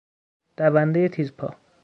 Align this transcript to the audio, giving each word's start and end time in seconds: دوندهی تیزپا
دوندهی 0.57 1.09
تیزپا 1.09 1.55